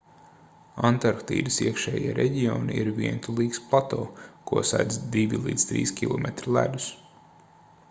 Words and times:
antarktīdas 0.89 1.57
iekšējie 1.65 2.15
reģioni 2.19 2.79
ir 2.85 2.89
vientulīgs 3.01 3.61
plato 3.73 4.01
ko 4.53 4.65
sedz 4.73 4.99
2-3 5.19 5.97
km 6.03 6.35
ledus 6.59 6.91